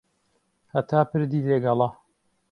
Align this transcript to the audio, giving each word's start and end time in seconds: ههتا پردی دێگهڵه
ههتا 0.73 0.99
پردی 1.09 1.39
دێگهڵه 1.45 1.87